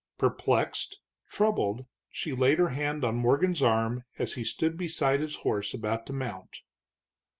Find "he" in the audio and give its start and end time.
4.33-4.43